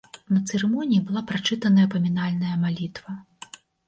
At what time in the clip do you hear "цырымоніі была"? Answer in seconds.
0.51-1.21